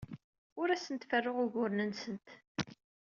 Ur 0.59 0.67
asent-ferruɣ 0.69 1.37
uguren-nsent. 1.45 2.25